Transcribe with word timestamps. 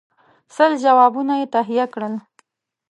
سل 0.55 0.71
جوابونه 0.83 1.33
یې 1.41 1.45
تهیه 1.53 1.85
کړل. 1.93 2.13